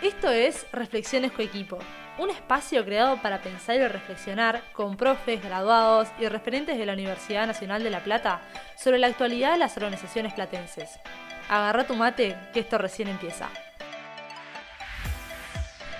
[0.00, 1.76] Esto es Reflexiones Coequipo,
[2.20, 7.48] un espacio creado para pensar y reflexionar con profes, graduados y referentes de la Universidad
[7.48, 8.40] Nacional de La Plata
[8.76, 11.00] sobre la actualidad de las organizaciones platenses.
[11.48, 13.48] Agarra tu mate, que esto recién empieza.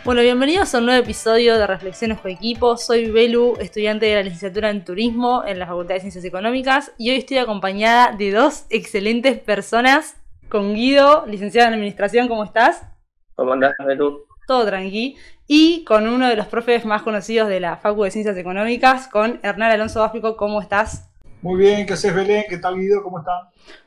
[0.05, 2.77] Bueno, bienvenidos a un nuevo episodio de Reflexiones Coequipo.
[2.77, 7.11] Soy Belu, estudiante de la licenciatura en Turismo en la Facultad de Ciencias Económicas y
[7.11, 10.17] hoy estoy acompañada de dos excelentes personas,
[10.49, 12.85] con Guido, licenciado en Administración, ¿cómo estás?
[13.39, 14.27] ¿Cómo andás, Belú?
[14.49, 15.17] Todo tranqui.
[15.47, 19.39] Y con uno de los profes más conocidos de la Facultad de Ciencias Económicas, con
[19.45, 20.37] Hernán Alonso Báfico.
[20.37, 21.09] ¿Cómo estás?
[21.41, 22.47] Muy bien, ¿qué haces, Belén?
[22.49, 23.01] ¿Qué tal, Guido?
[23.05, 23.43] ¿Cómo están?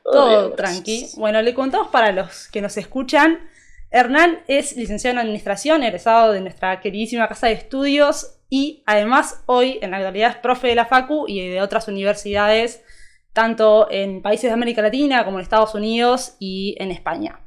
[0.06, 1.10] Todo, tranqui.
[1.18, 3.42] Bueno, le contamos para los que nos escuchan.
[3.90, 9.80] Hernán es licenciado en Administración, egresado de nuestra queridísima casa de estudios y además hoy
[9.82, 12.86] en la actualidad es profe de la FACU y de otras universidades,
[13.34, 17.41] tanto en países de América Latina como en Estados Unidos y en España.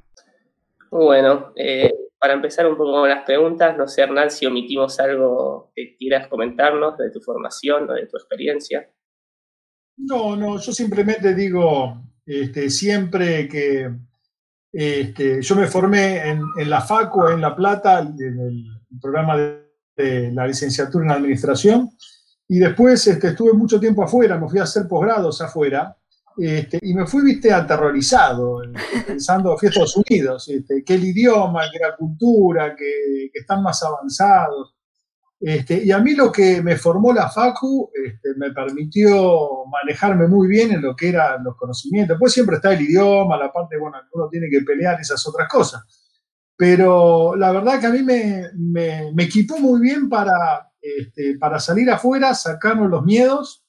[0.94, 5.72] Bueno, eh, para empezar un poco con las preguntas, no sé, Hernán, si omitimos algo
[5.74, 8.88] que quieras comentarnos de tu formación o de tu experiencia.
[9.96, 13.90] No, no, yo simplemente digo, este, siempre que
[14.72, 19.36] este, yo me formé en, la FACU, en La Plata, en el programa
[19.96, 21.90] de, la licenciatura en Administración,
[22.46, 25.96] y después este, estuve mucho tiempo afuera, me fui a hacer posgrados afuera,
[26.36, 28.62] este, y me fui, viste, aterrorizado,
[29.06, 34.74] pensando, fui Estados Unidos, este, que el idioma, que la cultura, que, están más avanzados.
[35.40, 40.48] Este, y a mí lo que me formó la FACU este, me permitió manejarme muy
[40.48, 42.16] bien en lo que eran los conocimientos.
[42.18, 45.82] Pues siempre está el idioma, la parte, bueno, uno tiene que pelear esas otras cosas.
[46.56, 51.90] Pero la verdad que a mí me, me, equipó muy bien para, este, para salir
[51.90, 53.63] afuera, sacarnos los miedos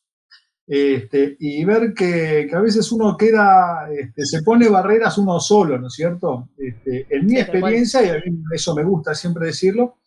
[0.67, 5.87] este, y ver que, a veces uno queda, este, se pone barreras uno solo, ¿no
[5.87, 6.49] es cierto?
[6.57, 9.97] Este, en mi experiencia, y a mí eso me gusta siempre decirlo,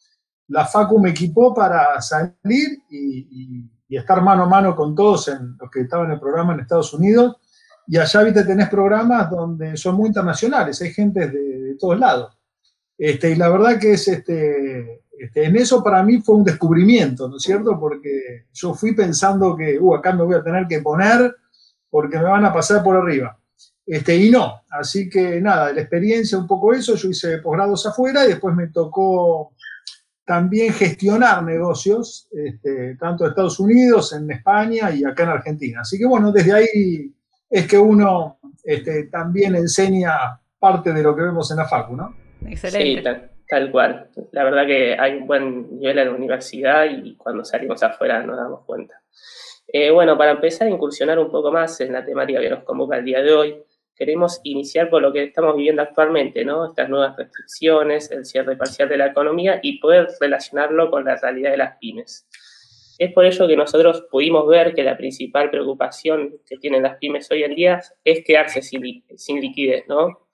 [0.48, 5.71] la FACU me equipó para salir y, estar mano a mano con todos en los
[5.71, 7.37] que estaban en el programa en Estados Unidos.
[7.87, 12.37] Y allá, viste, tenés programas donde son muy internacionales, hay gente de, de todos lados.
[12.99, 17.29] Este, y la verdad que es, este, este, en eso para mí fue un descubrimiento,
[17.29, 17.79] ¿no es cierto?
[17.79, 21.34] Porque yo fui pensando que, uh, acá me voy a tener que poner
[21.91, 23.39] porque me van a pasar por arriba.
[23.87, 28.25] Este, y no, así que nada, la experiencia un poco eso, yo hice posgrados afuera
[28.25, 29.55] y después me tocó
[30.25, 35.81] también gestionar negocios, este, tanto en Estados Unidos, en España y acá en Argentina.
[35.81, 37.15] Así que bueno, desde ahí
[37.49, 42.15] es que uno este, también enseña parte de lo que vemos en la FACU, ¿no?
[42.47, 43.38] Excelente.
[43.48, 44.10] Tal cual.
[44.32, 48.36] La verdad que hay un buen nivel en la universidad y cuando salimos afuera nos
[48.36, 49.00] damos cuenta.
[49.66, 52.98] Eh, bueno, para empezar a incursionar un poco más en la temática que nos convoca
[52.98, 53.56] el día de hoy,
[53.97, 56.66] queremos iniciar con lo que estamos viviendo actualmente, ¿no?
[56.66, 61.50] Estas nuevas restricciones, el cierre parcial de la economía y poder relacionarlo con la realidad
[61.50, 62.26] de las pymes.
[62.98, 67.31] Es por ello que nosotros pudimos ver que la principal preocupación que tienen las pymes
[67.31, 70.28] hoy en día es quedarse sin, sin liquidez, ¿no?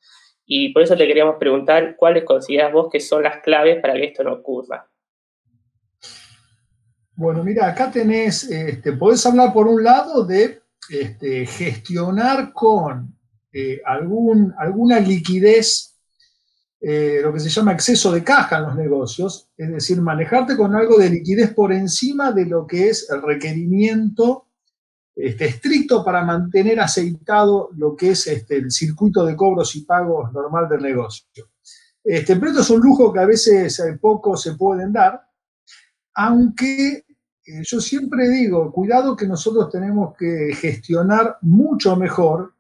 [0.47, 4.05] Y por eso te queríamos preguntar cuáles consideras vos que son las claves para que
[4.05, 4.87] esto no ocurra.
[7.16, 13.16] Bueno, mira, acá tenés, este, podés hablar por un lado de este, gestionar con
[13.53, 15.97] eh, algún, alguna liquidez,
[16.81, 20.75] eh, lo que se llama exceso de caja en los negocios, es decir, manejarte con
[20.75, 24.44] algo de liquidez por encima de lo que es el requerimiento
[25.16, 30.32] este, estricto para mantener aceitado lo que es este, el circuito de cobros y pagos
[30.32, 31.50] normal del negocio.
[32.02, 35.22] Este, pero esto es un lujo que a veces eh, poco se pueden dar,
[36.14, 37.04] aunque
[37.47, 42.54] eh, yo siempre digo, cuidado que nosotros tenemos que gestionar mucho mejor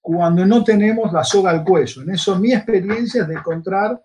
[0.00, 2.02] cuando no tenemos la soga al cuello.
[2.02, 4.04] En eso mi experiencia es de encontrar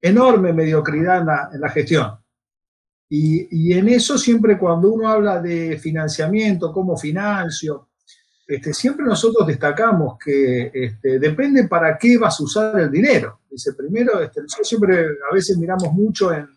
[0.00, 2.18] enorme mediocridad en la gestión.
[3.08, 7.88] Y, en eso siempre cuando uno habla de financiamiento, cómo financio,
[8.46, 13.40] este, siempre nosotros destacamos que este, depende para qué vas a usar el dinero.
[13.50, 16.48] Dice, primero, este, nosotros siempre a veces miramos mucho en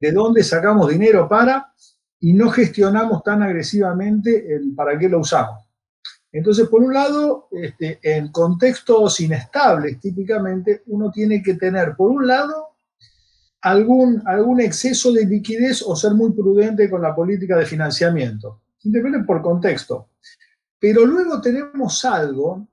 [0.00, 1.72] de dónde sacamos dinero para
[2.20, 5.64] y no gestionamos tan agresivamente el para qué lo usamos.
[6.30, 12.26] Entonces, por un lado, este, en contextos inestables, típicamente, uno tiene que tener, por un
[12.26, 12.73] lado,
[13.64, 18.60] algún, algún exceso de liquidez o ser muy prudente con la política de financiamiento.
[18.82, 20.10] Depende por contexto.
[20.78, 22.68] Pero luego tenemos algo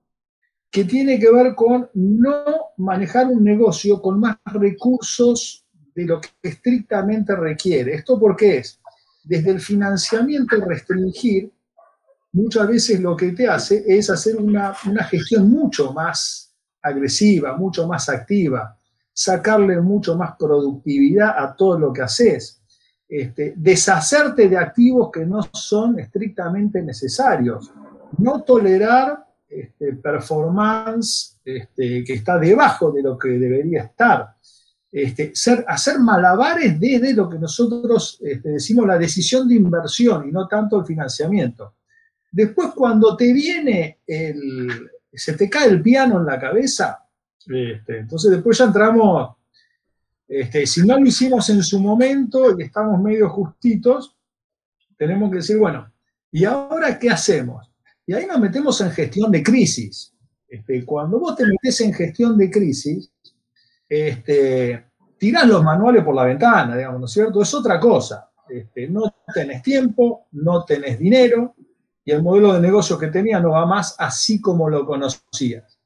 [0.70, 2.44] que tiene que ver con no
[2.78, 5.66] manejar un negocio con más recursos
[5.96, 7.94] de lo que estrictamente requiere.
[7.94, 8.82] ¿Esto por qué es?
[9.24, 11.50] Desde el financiamiento restringir,
[12.34, 17.88] muchas veces lo que te hace es hacer una, una gestión mucho más agresiva, mucho
[17.88, 18.78] más activa
[19.14, 22.62] sacarle mucho más productividad a todo lo que haces,
[23.08, 27.72] este, deshacerte de activos que no son estrictamente necesarios,
[28.18, 34.36] no tolerar este, performance este, que está debajo de lo que debería estar.
[35.68, 40.86] Hacer malabares desde lo que nosotros decimos la decisión de inversión y no tanto el
[40.86, 41.76] financiamiento.
[42.30, 44.00] Después, cuando te viene
[45.14, 47.01] se te cae el piano en la cabeza,
[47.48, 49.36] este, entonces después ya entramos,
[50.28, 54.16] este, si no lo hicimos en su momento y estamos medio justitos,
[54.98, 55.92] tenemos que decir, bueno,
[56.32, 57.70] ¿y ahora qué hacemos?
[58.06, 60.14] Y ahí nos metemos en gestión de crisis.
[60.48, 63.12] Este, cuando vos te metes en gestión de crisis,
[63.88, 64.86] este,
[65.18, 67.42] tirás los manuales por la ventana, digamos, ¿no es cierto?
[67.42, 68.30] Es otra cosa.
[68.90, 71.56] No tenés tiempo, no tenés dinero,
[72.04, 75.80] y el modelo de negocio que tenía no va más así como lo conocías.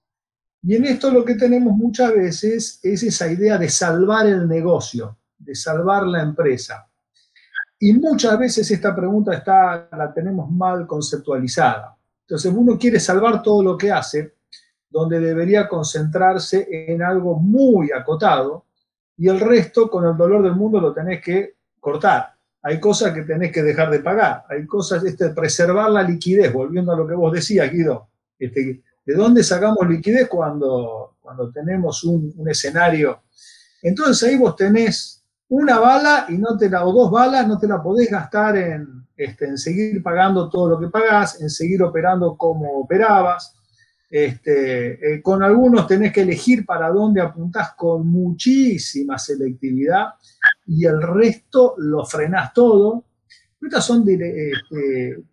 [0.68, 5.16] Y en esto lo que tenemos muchas veces es esa idea de salvar el negocio,
[5.38, 6.88] de salvar la empresa.
[7.78, 11.96] Y muchas veces esta pregunta está, la tenemos mal conceptualizada.
[12.22, 14.34] Entonces uno quiere salvar todo lo que hace,
[14.90, 18.66] donde debería concentrarse en algo muy acotado
[19.18, 22.34] y el resto con el dolor del mundo lo tenés que cortar.
[22.64, 26.92] Hay cosas que tenés que dejar de pagar, hay cosas, este, preservar la liquidez, volviendo
[26.92, 28.08] a lo que vos decías, Guido.
[28.40, 33.22] Este, ¿De dónde sacamos liquidez cuando, cuando tenemos un, escenario?
[33.82, 37.82] Entonces ahí vos tenés una bala y no te o dos balas, no te la
[37.84, 42.80] podés gastar en, este, en seguir pagando todo lo que pagás, en seguir operando como
[42.80, 43.54] operabas.
[44.10, 50.10] Este, eh, con algunos tenés que elegir para dónde apuntás con muchísima selectividad
[50.68, 53.06] y el resto lo frenás todo.
[53.62, 55.24] Estas son este,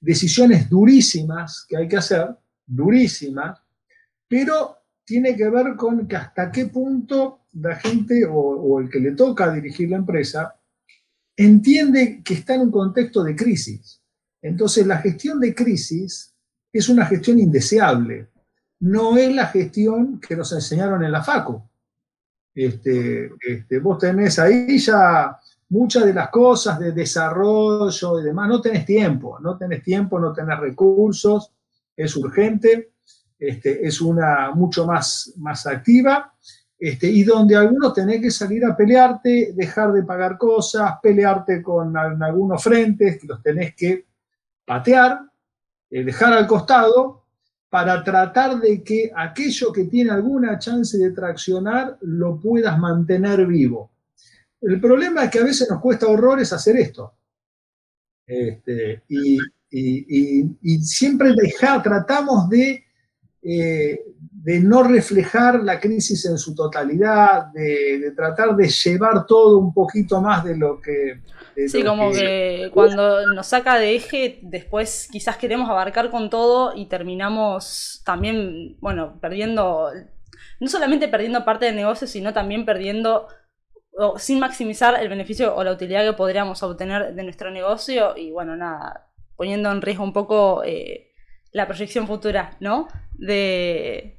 [0.00, 2.28] decisiones durísimas que hay que hacer,
[2.68, 3.58] durísimas,
[4.28, 9.12] pero tiene que ver con que hasta qué punto la gente o, el que le
[9.12, 10.54] toca dirigir la empresa
[11.34, 14.02] entiende que está en un contexto de crisis.
[14.42, 16.34] Entonces la gestión de crisis
[16.72, 18.28] es una gestión indeseable,
[18.80, 21.68] no es la gestión que nos enseñaron en la FACO.
[22.54, 25.38] Este, este, vos tenés ahí ya
[25.70, 30.32] muchas de las cosas de desarrollo y demás, no tenés tiempo, no tenés tiempo, no
[30.32, 31.52] tenés recursos,
[31.98, 32.92] es urgente,
[33.38, 36.32] este, es una mucho más, más activa,
[36.78, 41.96] este, y donde algunos tenés que salir a pelearte, dejar de pagar cosas, pelearte con
[41.96, 44.06] algunos frentes que los tenés que
[44.64, 45.20] patear,
[45.90, 47.24] eh, dejar al costado,
[47.68, 53.90] para tratar de que aquello que tiene alguna chance de traccionar lo puedas mantener vivo.
[54.60, 57.12] El problema es que a veces nos cuesta horrores hacer esto.
[58.26, 59.38] Este, y,
[59.70, 62.84] siempre dejar, tratamos de,
[63.42, 69.72] eh, de, no reflejar la crisis en su totalidad, de, tratar de llevar todo un
[69.72, 71.20] poquito más de lo que...
[71.68, 72.70] sí, como que...
[72.72, 79.18] cuando nos saca de eje, después quizás queremos abarcar con todo y terminamos también, bueno,
[79.20, 79.90] perdiendo,
[80.60, 83.28] no solamente perdiendo parte del negocio, sino también perdiendo
[84.00, 88.30] o sin maximizar el beneficio o la utilidad que podríamos obtener de nuestro negocio y
[88.30, 89.07] bueno, nada,
[89.38, 91.12] poniendo en riesgo un poco eh,
[91.52, 92.88] la proyección futura, ¿no?
[93.14, 94.16] De,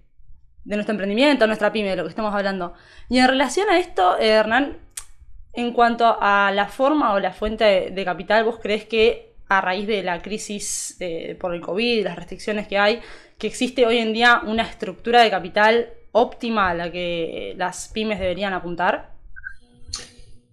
[0.63, 2.74] nuestro emprendimiento, nuestra pyme, de lo que estamos hablando.
[3.10, 4.77] Y en relación a esto, eh, Hernán,
[5.52, 9.88] en cuanto a la forma o la fuente de, capital, ¿vos crees que a raíz
[9.88, 10.97] de la crisis
[11.40, 13.02] por el COVID, las restricciones que hay,
[13.38, 18.19] que existe hoy en día una estructura de capital óptima a la que las pymes
[18.19, 19.19] deberían apuntar?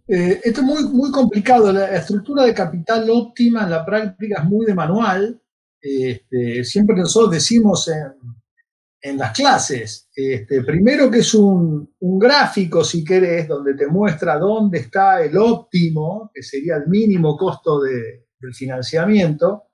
[0.09, 1.73] Eh, esto es muy, muy complicado.
[1.73, 5.41] La estructura de capital óptima en la práctica es muy de manual.
[5.81, 13.47] Este, siempre nosotros decimos en, las clases, este, primero que es un, gráfico, si querés,
[13.47, 19.69] donde te muestra dónde está el óptimo, que sería el mínimo costo del financiamiento.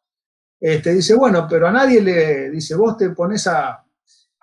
[0.60, 3.82] Este, dice, bueno, pero a nadie le dice, vos te pones a,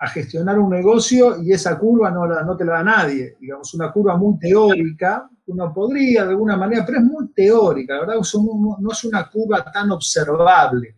[0.00, 3.36] a gestionar un negocio y esa curva no, la, no te la da nadie.
[3.38, 8.14] Digamos, una curva muy teórica, uno podría de alguna manera, pero es muy teórica, verdad
[8.14, 10.96] no, es una curva tan observable.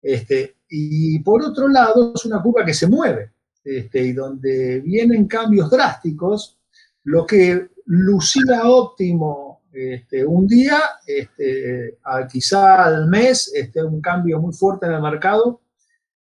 [0.00, 3.32] Este, y por otro lado, es una curva que se mueve,
[3.64, 6.58] este, y donde vienen cambios drásticos,
[7.04, 11.98] lo que lucía óptimo este, un día, este,
[12.30, 15.60] quizá al mes, este, un cambio muy fuerte en el mercado,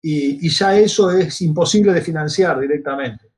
[0.03, 3.30] y ya eso es imposible de financiar directamente.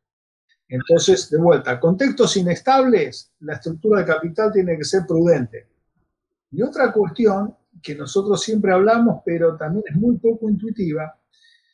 [0.75, 5.69] Entonces, de vuelta, contextos inestables, la estructura de capital tiene que ser prudente.
[6.51, 11.15] Y otra cuestión que nosotros siempre hablamos, pero también es muy poco intuitiva,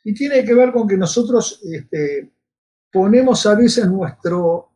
[0.02, 2.32] y tiene que ver con que nosotros este,
[2.90, 4.72] ponemos a veces nuestro,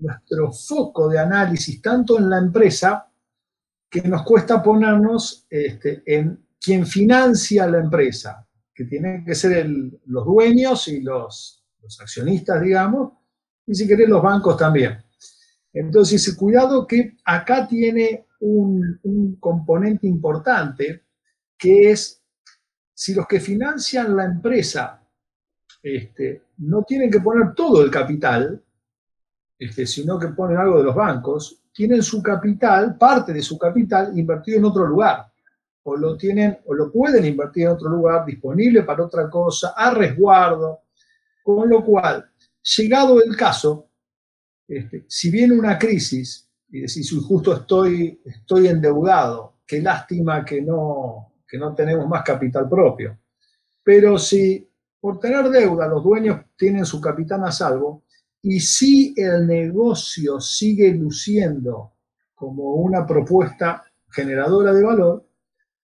[0.00, 3.06] nuestro foco de análisis tanto en la empresa
[3.88, 9.64] que nos cuesta ponernos este, en quien financia la empresa, que tienen que ser
[10.06, 13.19] los dueños y los, los accionistas, digamos,
[13.70, 15.00] y si querés los bancos también.
[15.72, 21.04] Entonces, cuidado que acá tiene un, componente importante,
[21.56, 22.20] que es
[22.92, 25.00] si los que financian la empresa
[25.84, 28.60] este, no tienen que poner todo el capital,
[29.56, 34.18] este, sino que ponen algo de los bancos, tienen su capital, parte de su capital,
[34.18, 35.26] invertido en otro lugar.
[35.84, 39.94] O lo tienen, o lo pueden invertir en otro lugar, disponible para otra cosa, a
[39.94, 40.80] resguardo.
[41.42, 42.29] Con lo cual,
[42.62, 43.90] llegado el caso,
[44.66, 51.34] este, si viene una crisis y decís, justo estoy, estoy endeudado, qué lástima que no,
[51.46, 53.18] que no tenemos más capital propio.
[53.82, 54.68] Pero si
[55.00, 58.04] por tener deuda los dueños tienen su capital a salvo
[58.42, 61.94] y si el negocio sigue luciendo
[62.34, 65.26] como una propuesta generadora de valor,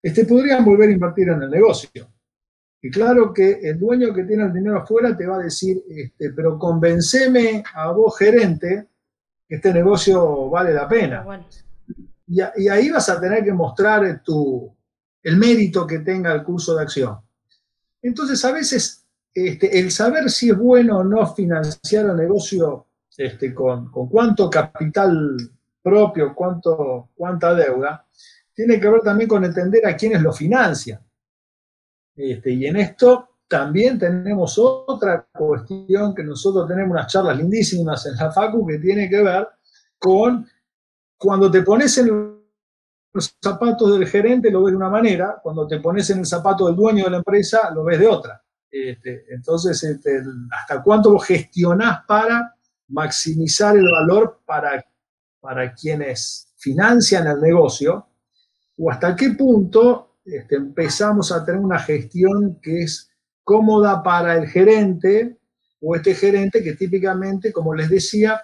[0.02, 2.08] este, podrían volver a invertir en el negocio.
[2.82, 6.30] Y claro que el dueño que tiene el dinero afuera te va a decir, este,
[6.30, 8.88] pero convenceme a vos gerente
[9.48, 11.24] que este negocio vale la pena.
[12.28, 14.72] Y, ahí vas a tener que mostrar tu,
[15.22, 17.18] el mérito que tenga el curso de acción.
[18.02, 23.54] Entonces, a veces, este, el saber si es bueno o no financiar el negocio este,
[23.54, 25.36] con, cuánto capital
[25.82, 28.06] propio, cuánto, cuánta deuda,
[28.54, 31.00] tiene que ver también con entender a quiénes lo financian.
[32.16, 38.16] Este, y en esto también tenemos otra cuestión que nosotros tenemos unas charlas lindísimas en
[38.16, 39.46] la FACU que tiene que ver
[39.98, 40.46] con
[41.18, 42.36] cuando te pones en
[43.12, 46.66] los zapatos del gerente lo ves de una manera, cuando te pones en el zapato
[46.66, 48.42] del dueño de la empresa lo ves de otra.
[48.70, 52.54] Este, entonces, este, ¿hasta cuánto vos gestionás para
[52.88, 54.84] maximizar el valor para,
[55.40, 58.06] para quienes financian el negocio?
[58.76, 63.08] ¿O hasta qué punto este, empezamos a tener una gestión que es
[63.44, 65.38] cómoda para el gerente
[65.80, 68.40] o este gerente que típicamente, como les decía,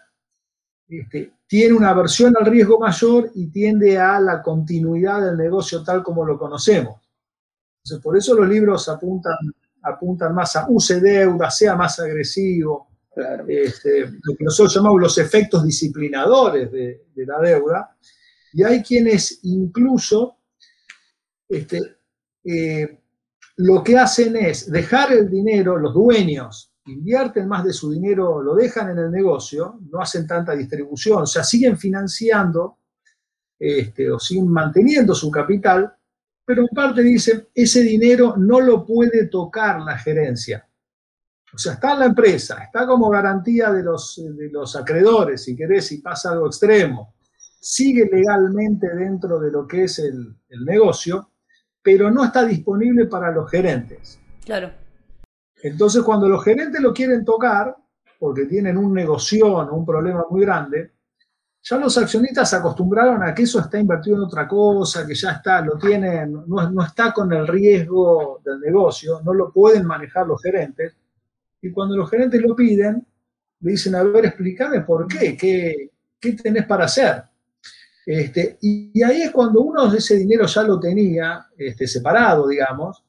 [0.89, 6.05] este, tiene una aversión al riesgo mayor y tiende a la continuidad del negocio tal
[6.05, 7.01] como lo conocemos.
[7.79, 9.35] Entonces, por eso los libros apuntan,
[9.83, 12.89] apuntan más a use deuda, sea más agresivo,
[13.49, 17.97] este, lo que nosotros llamamos los efectos disciplinadores de, de la deuda.
[18.53, 20.37] Y hay quienes incluso
[21.53, 21.81] este,
[22.45, 22.99] eh,
[23.57, 28.55] lo que hacen es dejar el dinero, los dueños invierten más de su dinero, lo
[28.55, 32.79] dejan en el negocio, no hacen tanta distribución, o sea, siguen financiando
[33.59, 35.95] este, o siguen manteniendo su capital,
[36.45, 40.67] pero en parte dicen, ese dinero no lo puede tocar la gerencia.
[41.55, 45.55] O sea, está en la empresa, está como garantía de los, de los acreedores, si
[45.55, 47.15] querés, si pasa algo extremo.
[47.61, 51.32] Sigue legalmente dentro de lo que es el, el negocio,
[51.83, 54.21] pero no está disponible para los gerentes.
[54.45, 54.71] Claro.
[55.63, 57.77] Entonces, cuando los gerentes lo quieren tocar,
[58.19, 60.93] porque tienen un negocio o un problema muy grande,
[61.65, 65.33] ya los accionistas se acostumbraron a que eso está invertido en otra cosa, que ya
[65.33, 70.27] está, lo tienen, no, no está con el riesgo del negocio, no lo pueden manejar
[70.27, 70.97] los gerentes.
[71.61, 73.07] Y cuando los gerentes lo piden,
[73.61, 77.23] le dicen, a ver, explícame por qué, qué, qué tenés para hacer.
[78.05, 83.05] Este, y, ahí es cuando uno de ese dinero ya lo tenía este, separado, digamos,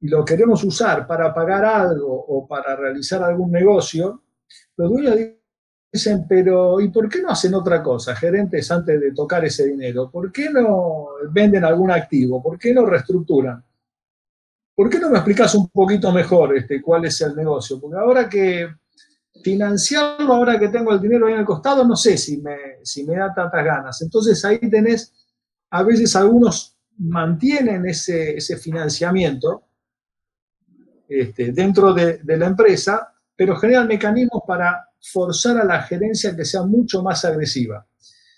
[0.00, 4.22] y lo queremos usar para pagar algo o para realizar algún negocio,
[4.76, 5.16] los dueños
[5.92, 10.10] dicen, pero ¿y por qué no hacen otra cosa, gerentes, antes de tocar ese dinero?
[10.10, 12.42] ¿Por qué no venden algún activo?
[12.42, 13.62] ¿Por qué no reestructuran?
[14.74, 17.78] ¿Por qué no me explicas un poquito mejor este, cuál es el negocio?
[17.78, 18.68] Porque ahora que
[19.42, 23.04] financiarlo ahora que tengo el dinero ahí en el costado, no sé si me, si
[23.04, 24.02] me da tantas ganas.
[24.02, 25.12] Entonces ahí tenés,
[25.70, 29.64] a veces algunos mantienen ese, financiamiento
[31.08, 36.62] este, dentro de, la empresa, pero generan mecanismos para forzar a la gerencia que sea
[36.62, 37.84] mucho más agresiva.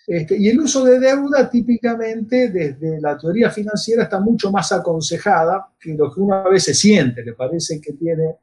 [0.06, 5.68] Este, y el uso de deuda típicamente desde la teoría financiera está mucho más aconsejada
[5.80, 8.36] que lo que uno a veces siente, le parece que tiene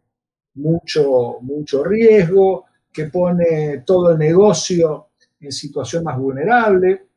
[0.56, 5.08] mucho, mucho riesgo, que pone todo el negocio
[5.40, 7.08] en situación más vulnerable.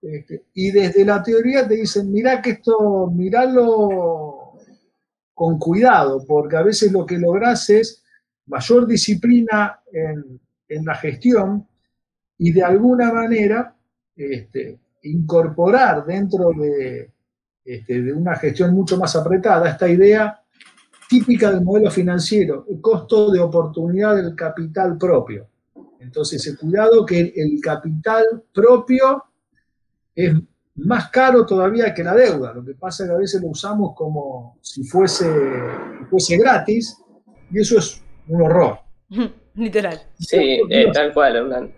[0.00, 4.52] Este, y desde la teoría te dicen, mira que esto, miralo
[5.34, 8.02] con cuidado, porque a veces lo que logras es
[8.46, 10.40] mayor disciplina en,
[10.84, 11.66] la gestión
[12.36, 13.74] y de alguna manera
[14.14, 17.10] este, incorporar dentro de,
[17.64, 20.42] este, de una gestión mucho más apretada esta idea
[21.08, 25.48] típica del modelo financiero, el costo de oportunidad del capital propio.
[26.00, 29.24] Entonces, el cuidado que el capital propio
[30.14, 30.34] es
[30.78, 32.52] más caro todavía que la deuda.
[32.52, 35.28] Lo que pasa es que a veces lo usamos como si fuese,
[36.08, 36.96] fuese gratis
[37.50, 38.78] y eso es un horror.
[39.54, 40.00] Literal.
[40.18, 41.74] Sí, eh, tal cual, Hernán.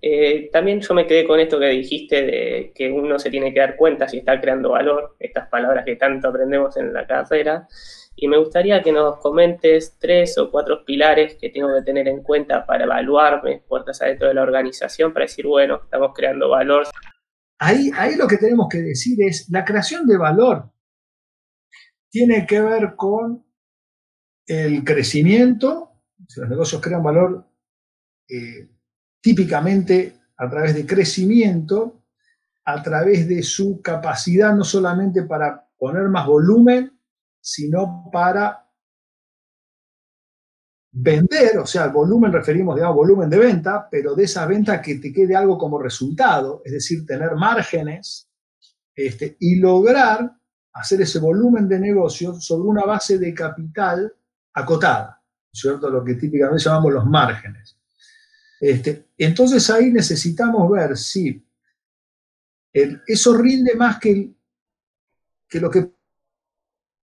[0.00, 3.60] Eh, también yo me quedé con esto que dijiste de que uno se tiene que
[3.60, 7.66] dar cuenta si está creando valor, estas palabras que tanto aprendemos en la carrera.
[8.16, 12.22] Y me gustaría que nos comentes tres o cuatro pilares que tengo que tener en
[12.22, 16.86] cuenta para evaluarme puertas adentro de la organización, para decir, bueno, estamos creando valor.
[17.58, 20.70] Ahí, ahí lo que tenemos que decir es, la creación de valor
[22.10, 23.44] tiene que ver con
[24.46, 27.46] el crecimiento, si los negocios crean valor
[28.28, 28.68] eh,
[29.20, 32.04] típicamente a través de crecimiento,
[32.64, 36.93] a través de su capacidad no solamente para poner más volumen,
[37.44, 38.66] sino para
[40.92, 44.94] vender, o sea, el volumen referimos, digamos, volumen de venta, pero de esa venta que
[44.94, 48.30] te quede algo como resultado, es decir, tener márgenes
[48.96, 50.38] este, y lograr
[50.72, 54.10] hacer ese volumen de negocio sobre una base de capital
[54.54, 55.22] acotada,
[55.52, 55.90] ¿cierto?
[55.90, 57.76] Lo que típicamente llamamos los márgenes.
[58.58, 61.46] Este, entonces ahí necesitamos ver si
[62.72, 64.32] eso rinde más que,
[65.46, 65.93] que lo que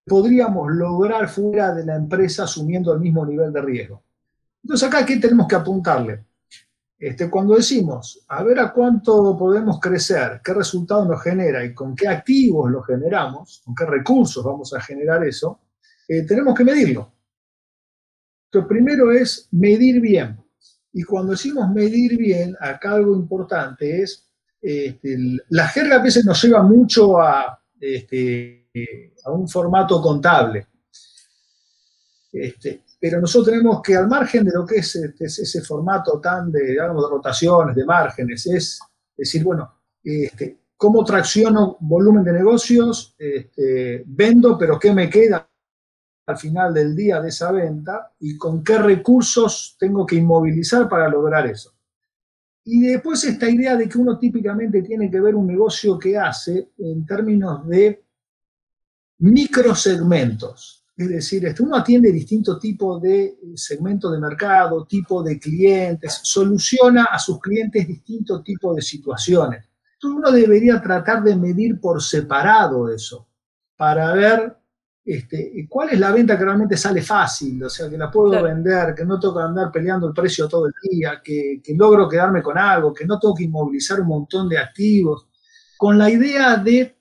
[0.06, 4.04] podríamos lograr fuera de la empresa asumiendo el mismo nivel de riesgo.
[4.64, 6.26] Entonces acá, ¿qué tenemos que apuntarle?
[6.98, 11.96] Este, cuando decimos, a ver a cuánto podemos crecer, qué resultado nos genera y con
[11.96, 15.62] qué activos lo generamos, con qué recursos vamos a generar eso,
[16.08, 17.12] eh, tenemos que medirlo.
[18.52, 20.38] Lo primero es medir bien.
[20.94, 24.30] Y cuando decimos medir bien, acá algo importante es,
[24.62, 25.18] este,
[25.50, 30.68] la jerga a veces nos lleva mucho a, este, a un formato contable.
[32.32, 36.52] Este, pero nosotros tenemos que, al margen de lo que es este, ese formato tan
[36.52, 38.80] de, digamos, de rotaciones, de márgenes, es
[39.18, 39.74] decir, bueno,
[40.78, 43.16] ¿cómo tracciono volumen de negocios?
[44.06, 45.50] Vendo, pero ¿qué me queda
[46.28, 48.14] al final del día de esa venta?
[48.20, 51.74] ¿Y con qué recursos tengo que inmovilizar para lograr eso?
[52.64, 56.72] Y después esta idea de que uno típicamente tiene que ver un negocio que hace
[56.78, 58.04] en términos de
[59.20, 60.86] microsegmentos.
[60.96, 66.20] Es decir, este, uno atiende distintos tipos de eh, segmentos de mercado, tipo de clientes,
[66.22, 69.66] soluciona a sus clientes distintos tipos de situaciones.
[70.04, 73.28] Uno debería tratar de medir por separado eso,
[73.76, 74.61] para ver
[75.04, 78.94] este, cuál es la venta que realmente sale fácil, o sea, que la puedo vender,
[78.94, 82.42] que no tengo que andar peleando el precio todo el día, que, que logro quedarme
[82.42, 85.28] con algo, que no tengo que inmovilizar un montón de activos,
[85.78, 86.96] con la idea de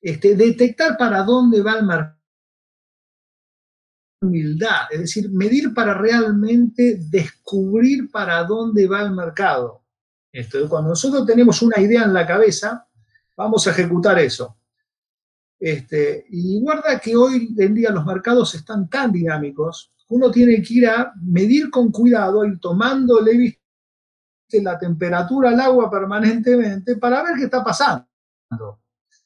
[0.00, 2.16] este, detectar para dónde va el mercado.
[4.22, 9.82] Humildad, es decir, medir para realmente descubrir para dónde va el mercado.
[10.30, 12.86] Esto, cuando nosotros tenemos una idea en la cabeza,
[13.36, 14.59] vamos a ejecutar eso.
[15.60, 20.74] Este, y guarda que hoy en día los mercados están tan dinámicos, uno tiene que
[20.74, 23.58] ir a medir con cuidado, ir tomándole
[24.52, 28.08] la temperatura al agua permanentemente para ver qué está pasando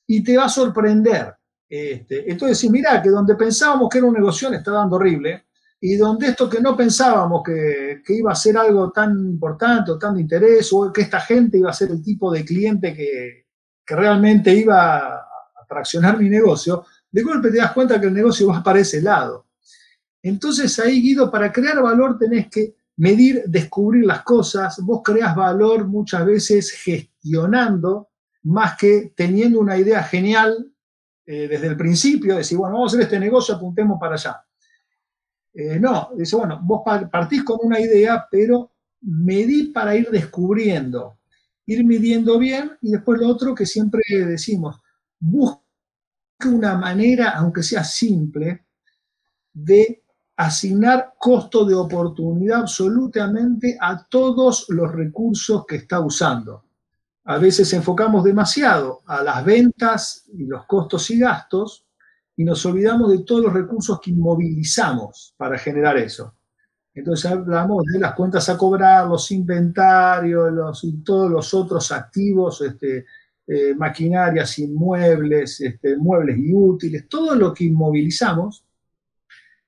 [0.06, 1.34] y te va a sorprender.
[1.68, 5.46] Este, entonces, mira, que donde pensábamos que era un negocio está dando horrible,
[5.80, 10.14] y donde esto que no pensábamos que, iba a ser algo tan importante o tan
[10.14, 13.46] de interés, o que esta gente iba a ser el tipo de cliente que,
[13.84, 15.26] que realmente iba
[15.74, 19.00] a traccionar mi negocio, de golpe te das cuenta que el negocio va para ese
[19.00, 19.46] lado.
[20.22, 25.86] Entonces ahí, Guido, para crear valor tenés que medir, descubrir las cosas, vos creas valor
[25.86, 28.08] muchas veces gestionando
[28.44, 30.72] más que teniendo una idea genial
[31.26, 34.44] eh, desde el principio, decir, bueno, vamos a hacer este negocio, apuntemos para allá.
[35.54, 41.18] Eh, no, dice, bueno, vos partís con una idea, pero medí para ir descubriendo,
[41.66, 44.80] ir midiendo bien y después lo otro que siempre decimos,
[45.18, 45.63] busque
[46.46, 48.66] una manera, aunque sea simple,
[49.52, 50.02] de
[50.36, 56.64] asignar costo de oportunidad absolutamente a todos los recursos que está usando
[57.24, 61.86] a veces enfocamos demasiado a las ventas y los costos y gastos
[62.36, 66.34] y nos olvidamos de todos los recursos que inmovilizamos para generar eso.
[66.92, 72.60] Entonces hablamos de las cuentas a cobrar, los inventarios, los, y todos los otros activos,
[72.60, 73.06] este,
[73.46, 78.64] eh, maquinarias, inmuebles, este, muebles y útiles, todo lo que inmovilizamos,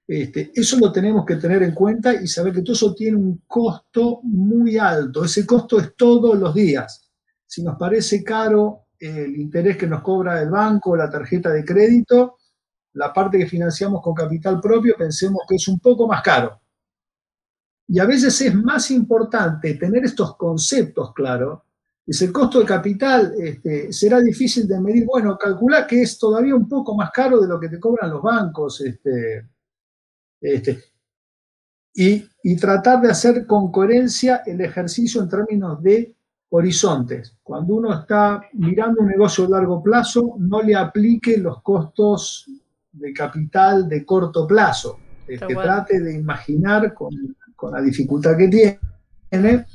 [0.08, 3.42] este, eso lo tenemos que tener en cuenta y saber que todo eso tiene un
[3.46, 5.24] costo muy alto.
[5.24, 7.06] Ese costo es todos los días
[7.46, 12.38] si nos parece caro el interés que nos cobra el banco, la tarjeta de crédito,
[12.94, 16.60] la parte que financiamos con capital propio, pensemos que es un poco más caro.
[17.88, 21.60] Y a veces es más importante tener estos conceptos claros.
[22.06, 25.04] Es el costo de capital, este, será difícil de medir.
[25.04, 28.22] Bueno, calcula que es todavía un poco más caro de lo que te cobran los
[28.22, 28.80] bancos.
[28.80, 29.48] Este,
[30.40, 30.84] este,
[31.94, 36.14] y, y tratar de hacer con coherencia el ejercicio en términos de
[36.50, 37.36] horizontes.
[37.42, 42.46] Cuando uno está mirando un negocio a largo plazo, no le aplique los costos
[42.92, 44.98] de capital de corto plazo.
[45.26, 47.12] que trate de imaginar con,
[47.72, 49.66] la dificultad que tiene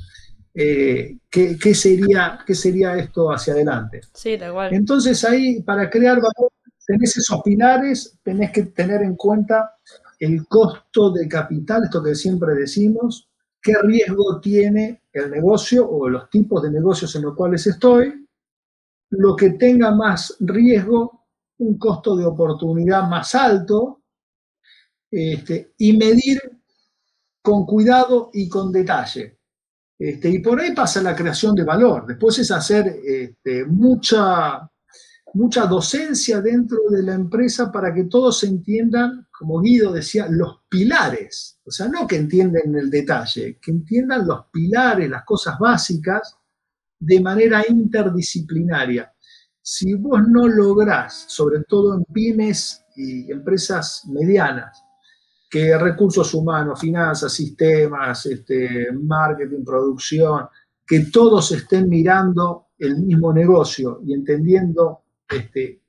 [0.54, 4.02] eh, qué, sería, qué sería esto hacia adelante.
[4.12, 4.74] Sí, da igual.
[4.74, 6.52] Entonces ahí, para crear valor,
[6.86, 9.76] tenés esos pilares, tenés que tener en cuenta
[10.18, 13.28] el costo de capital, esto que siempre decimos,
[13.60, 18.26] qué riesgo tiene el negocio o los tipos de negocios en los cuales estoy,
[19.10, 21.26] lo que tenga más riesgo,
[21.58, 24.02] un costo de oportunidad más alto,
[25.10, 26.40] este, y medir
[27.42, 29.38] con cuidado y con detalle.
[30.04, 32.04] Este, y por ahí pasa la creación de valor.
[32.08, 34.68] Después es hacer este, mucha,
[35.34, 41.60] mucha docencia dentro de la empresa para que todos entiendan, como Guido decía, los pilares.
[41.64, 46.36] O sea, no que entiendan el detalle, que entiendan los pilares, las cosas básicas,
[46.98, 49.12] de manera interdisciplinaria.
[49.62, 54.82] Si vos no lográs, sobre todo en pymes y empresas medianas,
[55.52, 60.46] que recursos humanos, finanzas, sistemas, este, marketing, producción,
[60.86, 65.82] que todos estén mirando el mismo negocio y entendiendo este,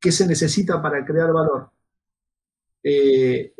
[0.00, 1.70] qué se necesita para crear valor.
[2.82, 3.54] Eh,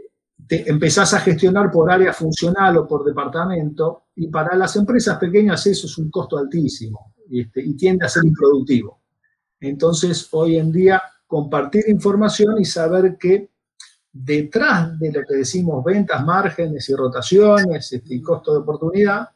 [0.49, 5.87] empezás a gestionar por área funcional o por departamento y para las empresas pequeñas eso
[5.87, 9.01] es un costo altísimo este, y tiende a ser improductivo.
[9.61, 13.49] Entonces, hoy en día, compartir información y saber que
[14.25, 19.29] detrás de lo que decimos ventas, márgenes y rotaciones este, y costo de oportunidad,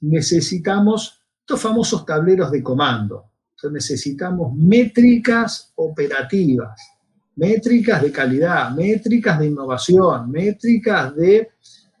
[0.00, 3.30] necesitamos estos famosos tableros de comando.
[3.72, 6.78] Necesitamos métricas operativas,
[7.34, 11.50] métricas de calidad, métricas de innovación, métricas de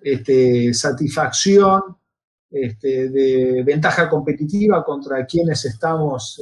[0.00, 1.82] este, satisfacción,
[2.48, 6.40] este, de ventaja competitiva contra quienes estamos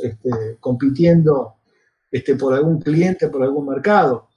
[0.61, 1.57] compitiendo
[2.39, 4.29] por algún cliente, por algún mercado.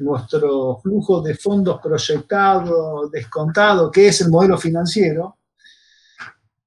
[0.00, 5.38] Nuestro flujo de fondos proyectado, descontado, que es el modelo financiero,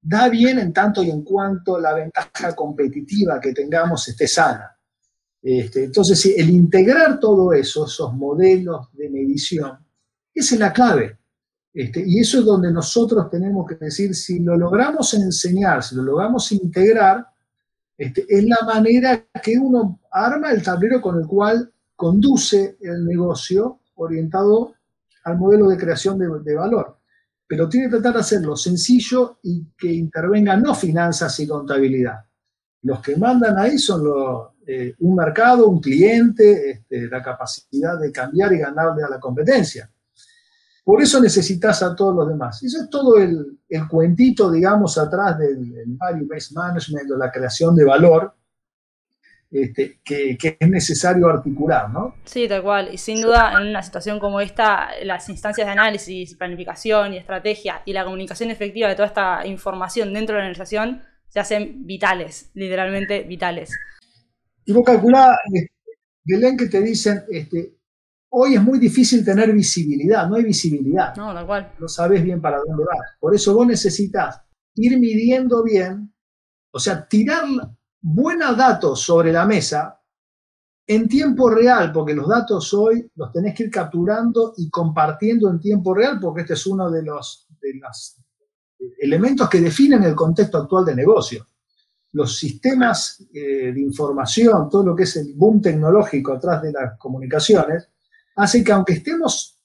[0.01, 4.75] da bien en tanto y en cuanto la ventaja competitiva que tengamos esté sana.
[5.41, 9.77] Este, entonces, el integrar todo eso, esos modelos de medición,
[10.33, 11.17] esa es la clave.
[11.73, 16.03] Este, y eso es donde nosotros tenemos que decir, si lo logramos enseñar, si lo
[16.03, 17.25] logramos integrar,
[17.97, 23.81] este, es la manera que uno arma el tablero con el cual conduce el negocio
[23.95, 24.73] orientado
[25.23, 27.01] al modelo de creación de valor
[27.51, 32.23] pero tiene que tratar de hacerlo sencillo y que intervenga no finanzas y contabilidad.
[32.83, 34.03] Los que mandan ahí son
[34.65, 39.91] eh, un mercado, un cliente, este, la capacidad de cambiar y ganarle a la competencia.
[40.85, 42.63] Por eso necesitas a todos los demás.
[42.63, 43.59] Eso es todo el,
[43.89, 48.33] cuentito, digamos, atrás del, del Value-Based Management o la creación de valor,
[49.51, 52.15] este, que, es necesario articular, ¿no?
[52.23, 52.89] Sí, tal cual.
[52.93, 57.81] Y sin duda, en una situación como esta, las instancias de análisis, planificación y estrategia
[57.85, 62.49] y la comunicación efectiva de toda esta información dentro de la organización se hacen vitales,
[62.53, 63.71] literalmente vitales.
[64.63, 65.73] Y vos calculás, este,
[66.23, 67.75] Belén, que te dicen, este,
[68.29, 71.13] hoy es muy difícil tener visibilidad, no hay visibilidad.
[71.17, 71.73] No, tal cual.
[71.77, 73.17] No sabes bien para dónde vas.
[73.19, 74.41] Por eso vos necesitas
[74.75, 76.13] ir midiendo bien,
[76.71, 77.43] o sea, tirar
[78.01, 79.99] buenos datos sobre la mesa
[80.87, 85.59] en tiempo real, porque los datos hoy los tenés que ir capturando y compartiendo en
[85.59, 87.47] tiempo real, porque este es uno de los,
[88.99, 91.45] elementos que definen el contexto actual de negocio.
[92.13, 96.97] Los sistemas eh, de información, todo lo que es el boom tecnológico atrás de las
[96.97, 97.87] comunicaciones,
[98.35, 99.57] hace que aunque estemos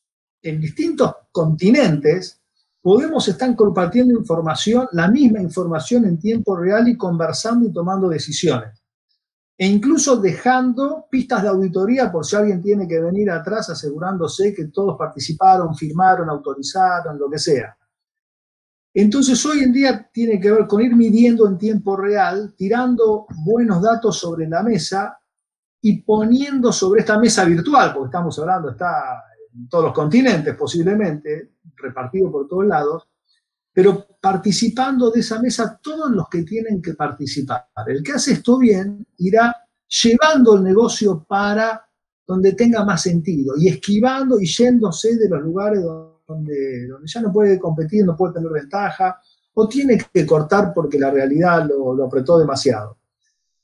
[0.42, 2.40] en distintos continentes,
[2.86, 8.80] podemos estar compartiendo información, la misma información en tiempo real y conversando y tomando decisiones.
[9.58, 14.66] E incluso dejando pistas de auditoría por si alguien tiene que venir atrás asegurándose que
[14.66, 17.76] todos participaron, firmaron, autorizaron, lo que sea.
[18.94, 23.82] Entonces hoy en día tiene que ver con ir midiendo en tiempo real, tirando buenos
[23.82, 25.18] datos sobre la mesa
[25.80, 29.24] y poniendo sobre esta mesa virtual, porque estamos hablando, está
[29.68, 33.08] todos los continentes posiblemente, repartido por todos lados,
[33.72, 37.66] pero participando de esa mesa todos los que tienen que participar.
[37.86, 39.54] El que hace esto bien irá
[39.86, 41.86] llevando el negocio para
[42.26, 47.32] donde tenga más sentido y esquivando y yéndose de los lugares donde donde, ya no
[47.32, 49.20] puede competir, no puede tener ventaja,
[49.54, 52.98] o tiene que cortar porque la realidad lo, apretó demasiado.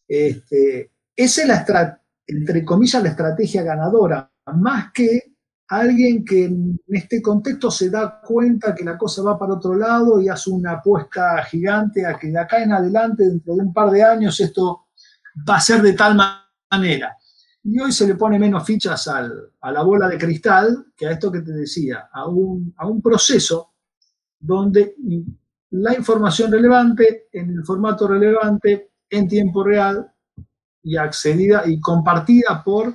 [0.07, 5.32] Este, esa es la, entre comillas, la estrategia ganadora, más que
[5.81, 10.21] alguien que en este contexto se da cuenta que la cosa va para otro lado
[10.21, 13.91] y hace una apuesta gigante a que de acá en adelante, dentro de un par
[13.91, 14.89] de años, esto
[15.49, 16.15] va a ser de tal
[16.71, 17.17] manera.
[17.65, 21.33] Y hoy se le pone menos fichas a la bola de cristal que a esto
[21.33, 23.73] que te decía, a un, a un proceso
[24.39, 24.95] donde
[25.71, 30.13] la información relevante en el formato relevante en tiempo real
[30.83, 32.95] y accedida y compartida por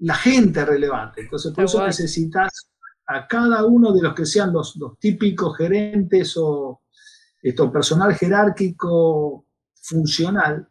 [0.00, 1.22] la gente relevante.
[1.22, 2.70] Entonces, por eso necesitas
[3.06, 6.82] a cada uno de los que sean los, típicos gerentes o
[7.42, 10.68] esto, personal jerárquico funcional,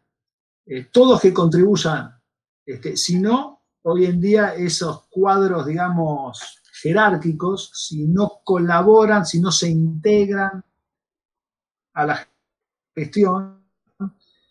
[0.66, 2.10] eh, todos que contribuyan.
[2.64, 9.52] Este, si no, hoy en día esos cuadros, digamos, jerárquicos, si no colaboran, si no
[9.52, 10.64] se integran
[11.94, 12.28] a la
[12.94, 13.60] gestión,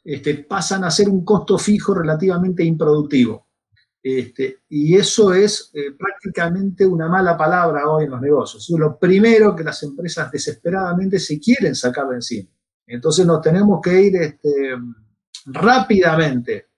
[0.03, 3.48] este, pasan a ser un costo fijo relativamente improductivo.
[4.17, 8.67] Este, y eso es eh, prácticamente una mala palabra hoy en los negocios.
[8.67, 12.49] Es lo primero que las empresas desesperadamente se quieren sacar de encima.
[12.87, 14.75] Entonces nos tenemos que ir este,
[15.45, 16.69] rápidamente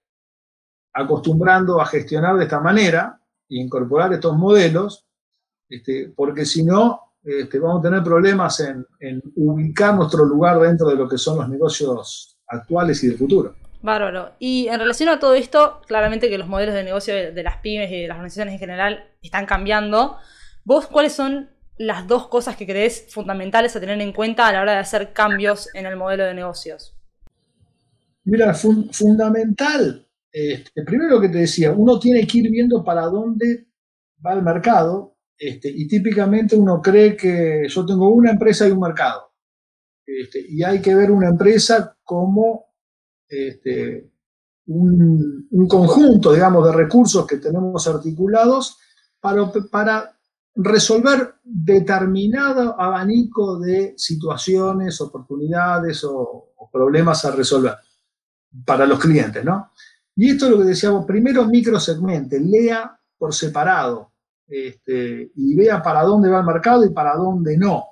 [0.94, 3.18] acostumbrando a gestionar de esta manera
[3.48, 5.08] e incorporar estos modelos,
[5.70, 7.00] este, porque si no,
[7.62, 11.48] vamos a tener problemas en, en ubicar nuestro lugar dentro de lo que son los
[11.48, 13.56] negocios actuales y del futuro.
[13.82, 14.34] Bárbaro.
[14.40, 17.92] Y en relación a todo esto, claramente que los modelos de negocio de, las pymes
[17.92, 20.18] y de las organizaciones en general están cambiando.
[20.64, 24.62] ¿Vos cuáles son las dos cosas que crees fundamentales a tener en cuenta a la
[24.62, 26.96] hora de hacer cambios en el modelo de negocios?
[28.24, 33.68] Mira, fundamental, este, primero lo que te decía, uno tiene que ir viendo para dónde
[34.24, 38.80] va el mercado este, y típicamente uno cree que yo tengo una empresa y un
[38.80, 39.32] mercado.
[40.06, 42.71] Este, y hay que ver una empresa como
[43.32, 44.12] este,
[44.68, 48.78] un, conjunto, digamos, de recursos que tenemos articulados
[49.20, 50.18] para, para
[50.56, 57.76] resolver determinado abanico de situaciones, oportunidades o, problemas a resolver
[58.66, 59.72] para los clientes, ¿no?
[60.16, 64.14] Y esto es lo que decíamos, primero microsegmente, lea por separado
[64.48, 67.91] este, y vea para dónde va el mercado y para dónde no.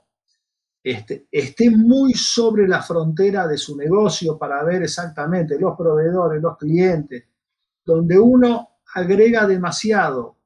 [0.81, 6.57] Este, esté muy sobre la frontera de su negocio para ver exactamente los proveedores, los
[6.57, 7.25] clientes,
[7.83, 10.37] donde uno agrega demasiado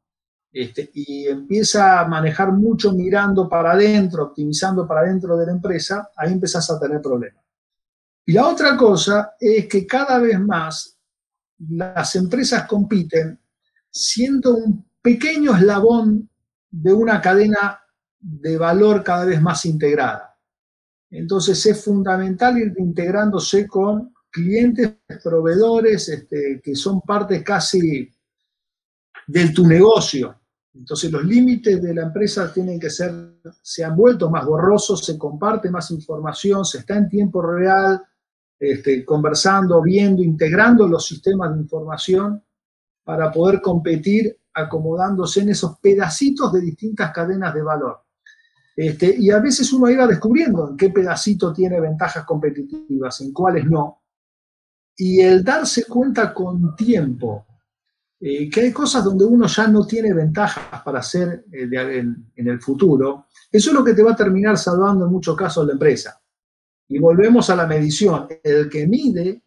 [0.51, 6.11] este, y empieza a manejar mucho mirando para adentro, optimizando para adentro de la empresa,
[6.15, 7.43] ahí empezás a tener problemas.
[8.25, 10.97] Y la otra cosa es que cada vez más
[11.69, 13.39] las empresas compiten
[13.89, 16.29] siendo un pequeño eslabón
[16.69, 17.82] de una cadena
[18.23, 20.37] de valor cada vez más integrada.
[21.11, 28.09] Entonces es fundamental ir integrándose con clientes, proveedores, este, que son parte casi
[29.27, 30.39] de tu negocio.
[30.73, 33.11] Entonces los límites de la empresa tienen que ser,
[33.61, 38.01] se han vuelto más borrosos, se comparte más información, se está en tiempo real,
[38.57, 42.41] este, conversando, viendo, integrando los sistemas de información
[43.03, 48.03] para poder competir acomodándose en esos pedacitos de distintas cadenas de valor.
[48.75, 53.65] Este, y a veces uno iba descubriendo en qué pedacito tiene ventajas competitivas, en cuáles
[53.65, 54.01] no.
[54.95, 57.45] Y el darse cuenta con tiempo
[58.25, 62.47] eh, que hay cosas donde uno ya no tiene ventajas para hacer eh, en, en,
[62.47, 65.73] el futuro, eso es lo que te va a terminar salvando en muchos casos la
[65.73, 66.21] empresa.
[66.87, 68.27] Y volvemos a la medición.
[68.41, 69.43] El que mide,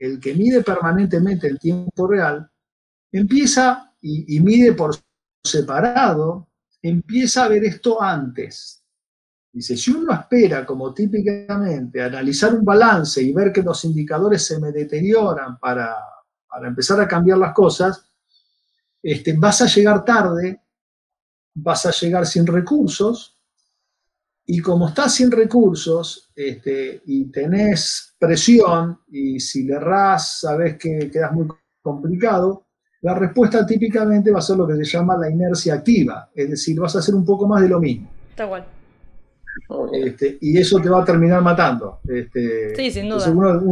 [0.00, 2.50] el que mide permanentemente el tiempo real,
[3.12, 4.96] empieza y, mide por
[5.44, 6.49] separado,
[6.82, 8.84] empieza a ver esto antes.
[9.52, 14.60] Dice, si uno espera, como típicamente, analizar un balance y ver que los indicadores se
[14.60, 15.96] me deterioran para,
[16.62, 18.08] empezar a cambiar las cosas,
[19.02, 20.62] este, vas a llegar tarde,
[21.54, 23.36] vas a llegar sin recursos,
[24.46, 31.10] y como estás sin recursos este, y tenés presión, y si le errás, sabes que
[31.10, 31.48] quedas muy
[31.82, 32.69] complicado,
[33.02, 36.78] la respuesta típicamente va a ser lo que se llama la inercia activa, es decir,
[36.78, 38.10] vas a hacer un poco más de lo mismo.
[38.30, 38.66] Está igual.
[39.92, 42.00] Este, y eso te va a terminar matando.
[42.06, 43.30] Este, sí, sin duda.
[43.30, 43.62] Uno,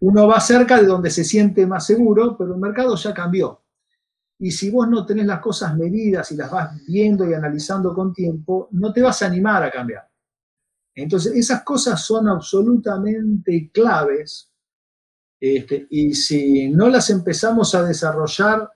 [0.00, 3.62] uno, va cerca de donde se siente más seguro, pero el mercado ya cambió.
[4.38, 8.12] Y si vos no tenés las cosas medidas y las vas viendo y analizando con
[8.12, 10.08] tiempo, no te vas a animar a cambiar.
[10.94, 14.50] Entonces, esas cosas son absolutamente claves
[15.54, 18.70] este, y si no las empezamos a desarrollar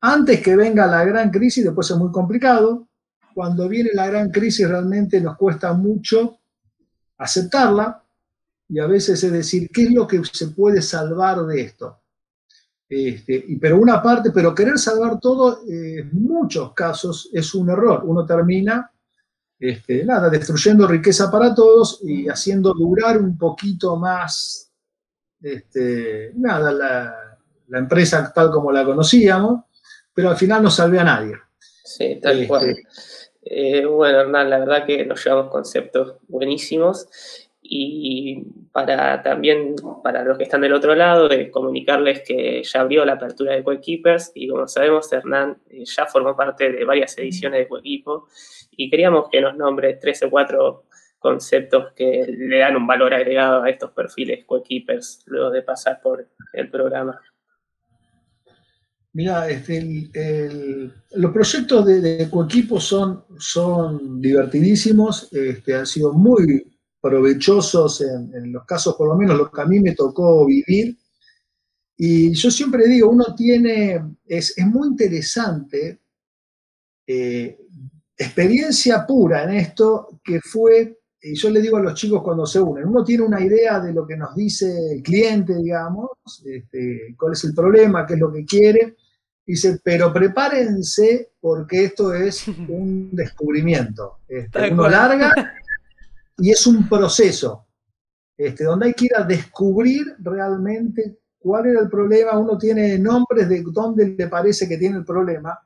[0.00, 2.88] antes que venga la gran crisis, después es muy complicado,
[3.34, 6.38] cuando viene la gran crisis realmente nos cuesta mucho
[7.18, 8.02] aceptarla
[8.68, 12.00] y a veces es decir, ¿qué es lo que se puede salvar de esto?
[12.88, 17.70] Este, y, pero una parte, pero querer salvar todo, eh, en muchos casos es un
[17.70, 18.02] error.
[18.04, 18.90] Uno termina,
[19.58, 24.67] este, nada, destruyendo riqueza para todos y haciendo durar un poquito más,
[25.42, 29.64] este, nada, la, la empresa tal como la conocíamos,
[30.12, 31.36] pero al final no salvé a nadie.
[31.84, 32.76] Sí, tal cual.
[33.42, 37.08] Eh, bueno, Hernán, la verdad que nos llevamos conceptos buenísimos
[37.62, 43.04] y para también, para los que están del otro lado, de comunicarles que ya abrió
[43.04, 47.60] la apertura de Coekeepers y como sabemos, Hernán eh, ya formó parte de varias ediciones
[47.60, 48.28] de Coequipo
[48.70, 50.84] y queríamos que nos nombre tres o cuatro
[51.18, 56.28] conceptos que le dan un valor agregado a estos perfiles Coekeepers luego de pasar por
[56.52, 57.20] el programa.
[59.12, 60.12] Mira, este,
[61.12, 68.64] los proyectos de, de Coequipo son, son divertidísimos, este, han sido muy provechosos en, los
[68.64, 70.96] casos, por lo menos los que a mí me tocó vivir.
[71.96, 76.00] Y yo siempre digo, uno tiene, es, muy interesante,
[77.06, 77.58] eh,
[78.16, 82.60] experiencia pura en esto, que fue, y yo le digo a los chicos cuando se
[82.60, 86.10] unen, uno tiene una idea de lo que nos dice el cliente, digamos,
[86.44, 88.96] este, cuál es el problema, qué es lo que quiere,
[89.44, 94.18] dice, pero prepárense porque esto es un descubrimiento.
[94.28, 95.32] Este, uno larga
[96.38, 97.66] y es un proceso
[98.36, 102.38] este, donde hay que ir a descubrir realmente cuál era el problema.
[102.38, 105.58] Uno tiene nombres de dónde le parece que tiene el problema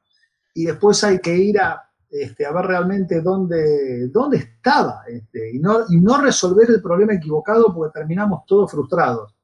[0.54, 5.59] y después hay que ir a, este, a ver realmente dónde, dónde estaba este, y,
[5.59, 9.35] no, resolver el problema equivocado porque terminamos todos frustrados.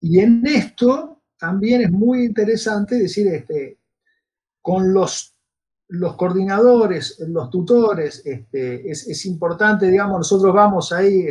[0.00, 3.78] Y en esto también es muy interesante decir, este,
[4.62, 5.34] con los
[5.88, 11.28] los coordinadores, los tutores, este, es, importante, digamos, nosotros vamos ahí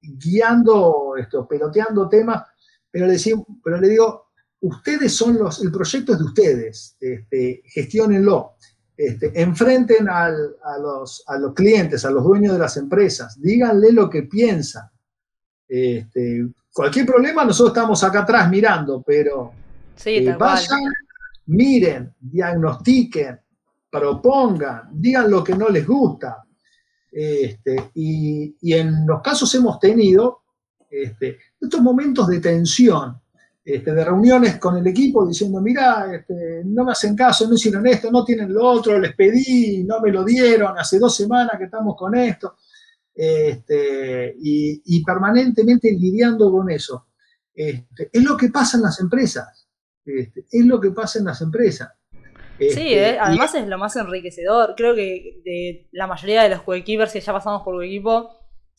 [0.00, 2.42] guiando, esto, peloteando temas,
[2.90, 3.16] pero le,
[3.64, 4.28] pero le digo,
[4.60, 8.56] ustedes son los, el proyecto es de ustedes, este, gestionenlo,
[8.98, 14.10] este, enfrenten a, los, a los clientes, a los dueños de las empresas, díganle lo
[14.10, 14.90] que piensan.
[15.68, 19.52] Este, cualquier problema, nosotros estamos acá atrás mirando, pero
[19.94, 20.80] sí, eh, vayan,
[21.46, 23.38] miren, diagnostiquen,
[23.88, 26.44] propongan, digan lo que no les gusta.
[27.12, 30.40] Este, y, en los casos hemos tenido
[30.90, 33.16] este, estos momentos de tensión,
[33.70, 37.86] este, de reuniones con el equipo diciendo, mira, este, no me hacen caso, no hicieron
[37.86, 41.64] esto, no tienen lo otro, les pedí, no me lo dieron, hace dos semanas que
[41.64, 42.56] estamos con esto,
[43.14, 47.08] este, y, y, permanentemente lidiando con eso.
[47.54, 49.68] Este, es lo que pasa en las empresas.
[50.06, 51.90] Es lo que pasa en las empresas.
[52.58, 54.76] sí, eh, además es lo más enriquecedor.
[54.78, 58.30] Creo que de la mayoría de los coequippers que ya pasamos por equipo,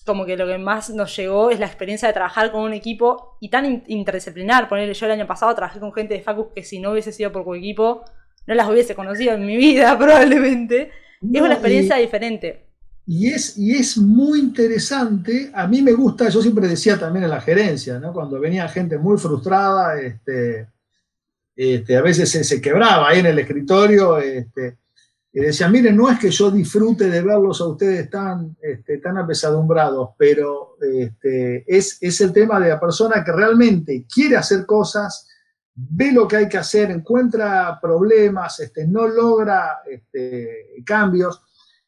[0.05, 3.37] como que lo que más nos llegó es la experiencia de trabajar con un equipo
[3.39, 4.67] y tan interdisciplinar.
[4.67, 7.31] Ponerle yo el año pasado trabajé con gente de Facus que si no hubiese sido
[7.31, 8.03] por coequipo,
[8.47, 10.91] no las hubiese conocido en mi vida probablemente.
[11.21, 12.65] es una experiencia diferente.
[13.05, 17.31] Y es, y es muy interesante, a mí me gusta, yo siempre decía también en
[17.31, 20.67] la gerencia, cuando venía gente muy frustrada, este,
[21.55, 24.77] este, a veces se, quebraba ahí en el escritorio, este,
[25.39, 29.17] y decía, miren, no es que yo disfrute de verlos a ustedes tan, este, tan
[29.19, 35.29] apesadumbrados, pero este, es, es el tema de la persona que realmente quiere hacer cosas,
[35.73, 41.41] ve lo que hay que hacer, encuentra problemas, este, no logra este, cambios,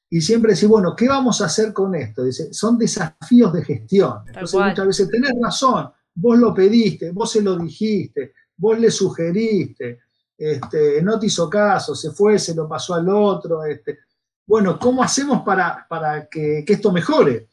[0.09, 2.23] y siempre dice, bueno, ¿qué vamos a hacer con esto?
[2.23, 4.19] Dice, son desafíos de gestión.
[4.27, 9.99] Entonces muchas veces tenés razón, vos lo pediste, vos se lo dijiste, vos le sugeriste,
[10.41, 13.63] este, no te hizo caso, se fue, se lo pasó al otro.
[13.63, 13.99] Este.
[14.47, 17.47] Bueno, ¿cómo hacemos para, para que, esto mejore?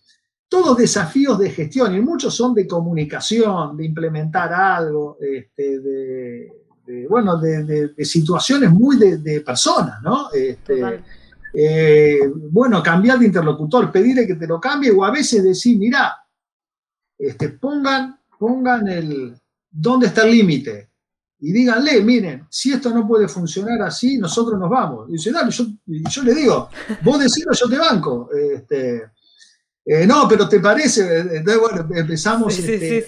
[0.49, 7.39] Todos desafíos de gestión, y muchos son de comunicación, de implementar algo, este, de, bueno,
[7.39, 10.33] de, situaciones muy de, personas, ¿no?
[10.33, 11.03] Este,
[11.53, 16.17] eh, bueno, cambiar de interlocutor, pedirle que te lo cambie, o a veces decir, mira,
[17.19, 19.39] este, pongan, pongan el,
[19.71, 20.89] ¿dónde está el límite?
[21.41, 25.09] Y díganle, miren, si esto no puede funcionar así, nosotros nos vamos.
[25.09, 26.69] Y dice, dale, yo, yo le digo,
[27.03, 28.29] vos decilo, yo te banco.
[28.33, 29.13] Este,
[29.85, 31.19] eh, no, pero ¿te parece?
[31.21, 32.59] Entonces, bueno, empezamos.
[32.59, 33.07] Este,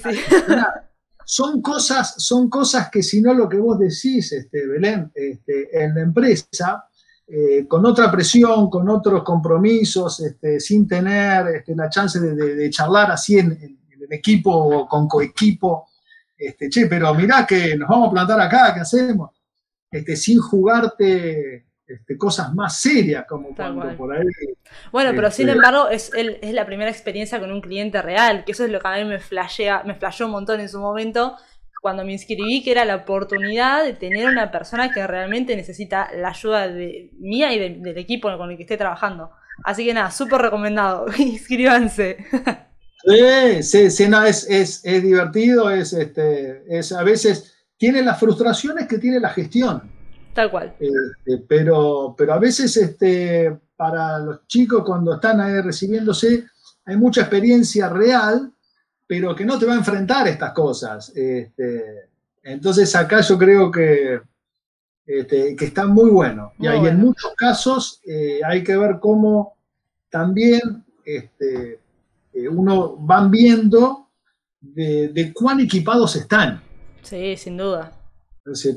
[1.24, 5.94] son cosas, son cosas que si no lo que vos decís, este, Belén, este, en
[5.94, 6.84] la empresa,
[7.26, 13.38] eh, con otra presión, con otros compromisos, este, sin tener la chance de, charlar así
[13.38, 15.89] en, en, el equipo, con coequipo,
[16.40, 19.30] este, che, pero mirá que nos vamos a plantar acá, ¿qué hacemos?
[19.90, 24.24] Este, sin jugarte este, cosas más serias, como cuando por ahí...
[24.92, 28.64] Bueno, pero sin embargo es, es la primera experiencia con un cliente real, que eso
[28.64, 31.36] es lo que a mí me flashea, me flashó un montón en su momento,
[31.80, 36.28] cuando me inscribí, que era la oportunidad de tener una persona que realmente necesita la
[36.28, 39.32] ayuda de mía y del equipo con el que esté trabajando.
[39.64, 42.18] Así que nada, súper recomendado, inscríbanse.
[43.04, 48.86] Sí, sí, no, es, es, es, divertido, es, este, es a veces tiene las frustraciones
[48.86, 49.82] que tiene la gestión.
[50.34, 50.74] Tal cual.
[50.78, 56.46] Este, pero, pero a veces este, para los chicos cuando están ahí recibiéndose
[56.84, 58.52] hay mucha experiencia real,
[59.06, 61.10] pero que no te va a enfrentar estas cosas.
[61.16, 62.08] Este,
[62.42, 64.20] entonces acá yo creo que,
[65.06, 66.52] este, que está muy bueno.
[66.58, 69.54] y ahí en muchos casos eh, hay que ver cómo
[70.10, 71.80] también este,
[72.32, 74.08] eh, uno van viendo
[74.60, 76.62] de, cuán equipados están.
[77.02, 77.92] Sí, sin duda.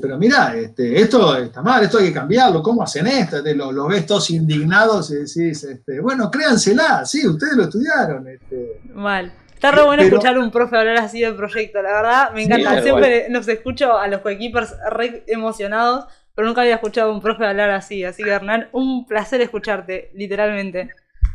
[0.00, 3.42] pero mira, este, esto está mal, esto hay que cambiarlo, ¿cómo hacen esto?
[3.42, 8.26] Los lo ves todos indignados y decís, este, bueno, créansela, sí, ustedes lo estudiaron.
[8.28, 8.80] Este.
[8.94, 9.32] Mal.
[9.64, 12.82] Está re bueno escuchar a un profe hablar así del proyecto, la verdad, me encanta.
[12.82, 17.46] Siempre nos escucho a los coequippers re emocionados, pero nunca había escuchado a un profe
[17.46, 18.04] hablar así.
[18.04, 20.90] Así que, Hernán, un placer escucharte, literalmente.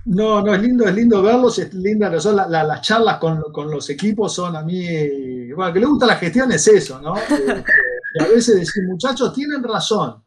[0.10, 4.34] No, no, es lindo, es lindo verlos, es linda, son las charlas con, los equipos
[4.34, 7.14] son a mí, bueno, que le gusta la gestión es eso, ¿no?
[8.12, 10.26] Este, a veces decir, muchachos, tienen razón,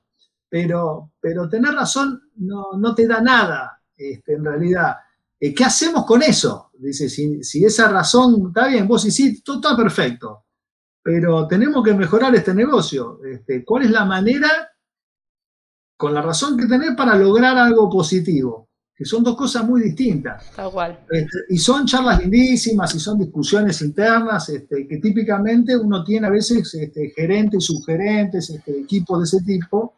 [0.48, 4.98] pero, pero tener razón no, no te da nada, este, en realidad.
[5.40, 6.70] Eh, ¿Qué hacemos con eso?
[6.74, 10.44] Dice, si, esa razón está bien, vos sí, todo está perfecto,
[11.02, 13.18] pero tenemos que mejorar este negocio.
[13.24, 14.48] Este, ¿Cuál es la manera,
[15.96, 18.68] con la razón que tenés, para lograr algo positivo?
[19.02, 20.48] Que son dos cosas muy distintas.
[20.54, 21.00] Tal cual.
[21.10, 26.30] Este, y son charlas lindísimas y son discusiones internas este, que típicamente uno tiene a
[26.30, 29.96] veces este, gerentes, subgerentes, este, equipos de ese tipo,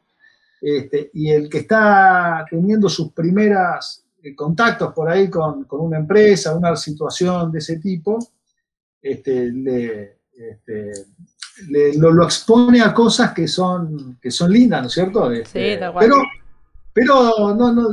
[1.12, 6.56] y el que está teniendo sus primeras eh, contactos por ahí con, con, una empresa,
[6.56, 8.18] una situación de ese tipo,
[9.02, 10.16] le,
[11.98, 15.30] lo, lo, expone a cosas que son, que son lindas, ¿no es cierto?
[15.44, 16.06] sí, tal cual.
[16.06, 16.16] Pero,
[16.94, 17.88] pero no, no,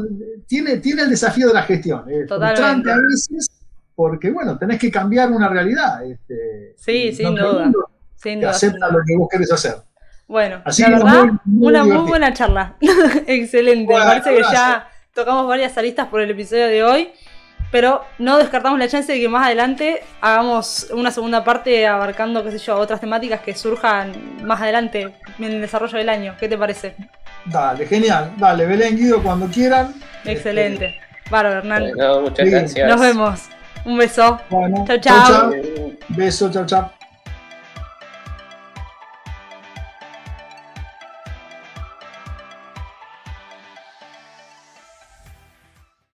[0.48, 2.10] tiene, tiene el desafío de la gestión.
[2.10, 3.50] Es frustrante a veces
[3.96, 6.06] porque, bueno, tenés que cambiar una realidad.
[6.06, 7.72] Este, sí, sin duda.
[8.16, 8.52] Sin duda.
[8.52, 9.76] acepta lo que vos querés hacer.
[10.28, 11.26] Bueno, la verdad,
[11.60, 12.78] una muy buena charla.
[13.28, 13.92] Excelente.
[13.92, 17.10] Me parece que ya tocamos varias aristas por el episodio de hoy.
[17.72, 22.52] Pero no descartamos la chance de que más adelante hagamos una segunda parte abarcando, qué
[22.52, 26.36] sé yo, otras temáticas que surjan más adelante en el desarrollo del año.
[26.38, 26.96] ¿Qué te parece?
[27.46, 28.34] Dale, genial.
[28.38, 29.94] Dale, Belén, Guido, cuando quieran.
[30.26, 30.96] Excelente.
[31.30, 31.92] Bárbaro, Hernán.
[32.24, 32.90] muchas gracias.
[32.90, 33.42] Nos vemos.
[33.86, 34.40] Un beso.
[34.50, 35.54] Bueno, chau, chau.
[36.10, 37.01] Beso, chao, chao.